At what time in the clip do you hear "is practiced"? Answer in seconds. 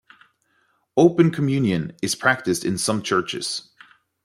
2.01-2.65